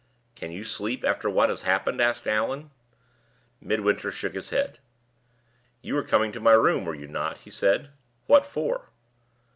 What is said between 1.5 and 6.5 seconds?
happened?" asked Allan. Midwinter shook his head. "You were coming to